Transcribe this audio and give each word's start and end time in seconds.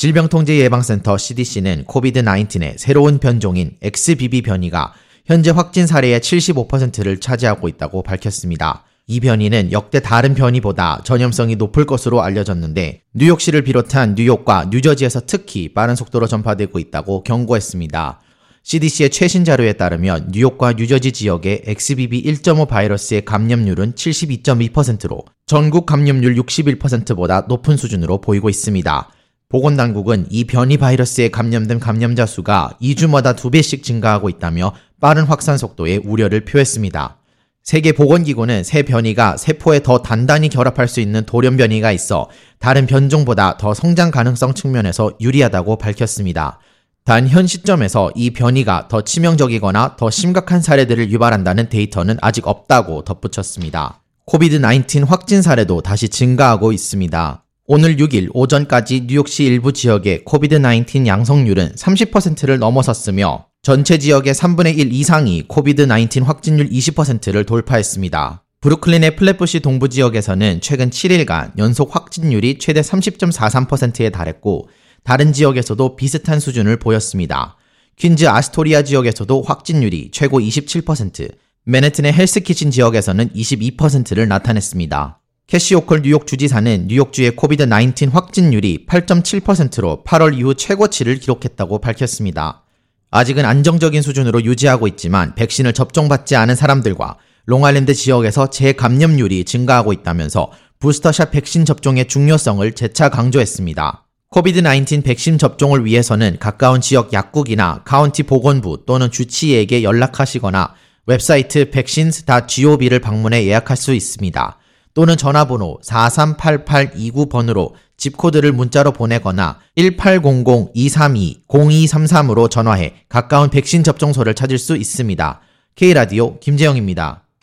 질병통제예방센터 0.00 1.18
CDC는 1.18 1.84
코비드-19의 1.84 2.78
새로운 2.78 3.18
변종인 3.18 3.76
XBB 3.82 4.40
변이가 4.40 4.94
현재 5.26 5.50
확진 5.50 5.86
사례의 5.86 6.20
75%를 6.20 7.20
차지하고 7.20 7.68
있다고 7.68 8.02
밝혔습니다. 8.02 8.84
이 9.06 9.20
변이는 9.20 9.72
역대 9.72 10.00
다른 10.00 10.34
변이보다 10.34 11.02
전염성이 11.04 11.56
높을 11.56 11.84
것으로 11.84 12.22
알려졌는데 12.22 13.02
뉴욕시를 13.12 13.62
비롯한 13.62 14.14
뉴욕과 14.14 14.70
뉴저지에서 14.70 15.26
특히 15.26 15.74
빠른 15.74 15.94
속도로 15.94 16.26
전파되고 16.26 16.78
있다고 16.78 17.22
경고했습니다. 17.22 18.20
CDC의 18.62 19.10
최신 19.10 19.44
자료에 19.44 19.74
따르면 19.74 20.30
뉴욕과 20.32 20.74
뉴저지 20.78 21.12
지역의 21.12 21.64
XBB 21.66 22.22
1.5 22.22 22.68
바이러스의 22.68 23.26
감염률은 23.26 23.92
72.2%로 23.92 25.26
전국 25.44 25.84
감염률 25.84 26.36
61%보다 26.36 27.42
높은 27.42 27.76
수준으로 27.76 28.22
보이고 28.22 28.48
있습니다. 28.48 29.10
보건당국은 29.50 30.26
이 30.30 30.44
변이 30.44 30.78
바이러스에 30.78 31.28
감염된 31.28 31.80
감염자 31.80 32.24
수가 32.24 32.76
2주마다 32.80 33.34
2배씩 33.34 33.82
증가하고 33.82 34.28
있다며 34.28 34.72
빠른 35.00 35.24
확산 35.24 35.58
속도에 35.58 35.96
우려를 36.04 36.44
표했습니다. 36.44 37.16
세계보건기구는 37.64 38.62
새 38.64 38.84
변이가 38.84 39.36
세포에 39.36 39.82
더 39.82 39.98
단단히 39.98 40.48
결합할 40.48 40.88
수 40.88 41.00
있는 41.00 41.26
돌연 41.26 41.56
변이가 41.56 41.92
있어 41.92 42.30
다른 42.58 42.86
변종보다 42.86 43.58
더 43.58 43.74
성장 43.74 44.10
가능성 44.10 44.54
측면에서 44.54 45.12
유리하다고 45.20 45.76
밝혔습니다. 45.76 46.60
단 47.04 47.26
현 47.26 47.46
시점에서 47.46 48.12
이 48.14 48.30
변이가 48.30 48.86
더 48.88 49.02
치명적이거나 49.02 49.96
더 49.96 50.10
심각한 50.10 50.62
사례들을 50.62 51.10
유발한다는 51.10 51.68
데이터는 51.68 52.18
아직 52.20 52.46
없다고 52.46 53.02
덧붙였습니다. 53.02 54.02
코비드-19 54.26 55.08
확진 55.08 55.42
사례도 55.42 55.80
다시 55.80 56.08
증가하고 56.08 56.70
있습니다. 56.72 57.44
오늘 57.72 57.98
6일 57.98 58.30
오전까지 58.34 59.02
뉴욕시 59.06 59.44
일부 59.44 59.72
지역의 59.72 60.24
코비드-19 60.24 61.06
양성률은 61.06 61.76
30%를 61.76 62.58
넘어섰으며 62.58 63.46
전체 63.62 63.96
지역의 63.96 64.34
3분의 64.34 64.76
1 64.76 64.92
이상이 64.92 65.44
코비드-19 65.46 66.24
확진율 66.24 66.68
20%를 66.68 67.46
돌파했습니다. 67.46 68.42
브루클린의 68.60 69.14
플랫부시 69.14 69.60
동부 69.60 69.88
지역에서는 69.88 70.60
최근 70.60 70.90
7일간 70.90 71.56
연속 71.58 71.94
확진율이 71.94 72.58
최대 72.58 72.80
30.43%에 72.80 74.10
달했고 74.10 74.68
다른 75.04 75.32
지역에서도 75.32 75.94
비슷한 75.94 76.40
수준을 76.40 76.76
보였습니다. 76.80 77.56
퀸즈 77.94 78.26
아스토리아 78.26 78.82
지역에서도 78.82 79.42
확진율이 79.42 80.10
최고 80.10 80.40
27%, 80.40 81.32
맨해튼의 81.66 82.14
헬스키친 82.14 82.72
지역에서는 82.72 83.28
22%를 83.28 84.26
나타냈습니다. 84.26 85.19
캐시 85.50 85.74
호컬 85.74 86.02
뉴욕 86.02 86.28
주지사는 86.28 86.86
뉴욕주의 86.86 87.34
코비드-19 87.34 88.12
확진율이 88.12 88.86
8.7%로 88.86 90.04
8월 90.06 90.38
이후 90.38 90.54
최고치를 90.54 91.18
기록했다고 91.18 91.80
밝혔습니다. 91.80 92.62
아직은 93.10 93.44
안정적인 93.44 94.00
수준으로 94.00 94.44
유지하고 94.44 94.86
있지만 94.86 95.34
백신을 95.34 95.72
접종받지 95.72 96.36
않은 96.36 96.54
사람들과 96.54 97.16
롱아일랜드 97.46 97.94
지역에서 97.94 98.50
재감염률이 98.50 99.44
증가하고 99.44 99.92
있다면서 99.92 100.52
부스터샷 100.78 101.32
백신 101.32 101.64
접종의 101.64 102.06
중요성을 102.06 102.70
재차 102.76 103.08
강조했습니다. 103.08 104.06
코비드-19 104.30 105.02
백신 105.02 105.36
접종을 105.36 105.84
위해서는 105.84 106.36
가까운 106.38 106.80
지역 106.80 107.12
약국이나 107.12 107.82
카운티 107.84 108.22
보건부 108.22 108.84
또는 108.86 109.10
주치의에게 109.10 109.82
연락하시거나 109.82 110.74
웹사이트 111.06 111.70
vaccines.gov를 111.70 113.00
방문해 113.00 113.44
예약할 113.46 113.76
수 113.76 113.92
있습니다. 113.92 114.59
또는 115.00 115.16
전화번호 115.16 115.78
438829번으로 115.82 117.72
집코드를 117.96 118.52
문자로 118.52 118.92
보내거나 118.92 119.58
1800-232-0233으로 119.78 122.50
전화해 122.50 122.96
가까운 123.08 123.48
백신 123.48 123.82
접종소를 123.82 124.34
찾을 124.34 124.58
수 124.58 124.76
있습니다. 124.76 125.40
K라디오 125.74 126.38
김재영입니다. 126.40 127.22